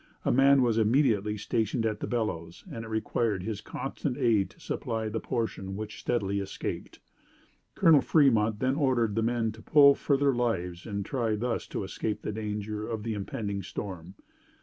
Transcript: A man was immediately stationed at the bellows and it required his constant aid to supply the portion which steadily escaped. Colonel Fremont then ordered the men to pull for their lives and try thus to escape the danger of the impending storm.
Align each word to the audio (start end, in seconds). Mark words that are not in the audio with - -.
A 0.25 0.31
man 0.31 0.63
was 0.63 0.79
immediately 0.79 1.37
stationed 1.37 1.85
at 1.85 1.99
the 1.99 2.07
bellows 2.07 2.63
and 2.71 2.83
it 2.83 2.87
required 2.87 3.43
his 3.43 3.61
constant 3.61 4.17
aid 4.17 4.49
to 4.49 4.59
supply 4.59 5.09
the 5.09 5.19
portion 5.19 5.75
which 5.75 5.99
steadily 5.99 6.39
escaped. 6.39 6.99
Colonel 7.75 8.01
Fremont 8.01 8.57
then 8.61 8.73
ordered 8.73 9.13
the 9.13 9.21
men 9.21 9.51
to 9.51 9.61
pull 9.61 9.93
for 9.93 10.17
their 10.17 10.33
lives 10.33 10.87
and 10.87 11.05
try 11.05 11.35
thus 11.35 11.67
to 11.67 11.83
escape 11.83 12.23
the 12.23 12.31
danger 12.31 12.87
of 12.89 13.03
the 13.03 13.13
impending 13.13 13.61
storm. 13.61 14.15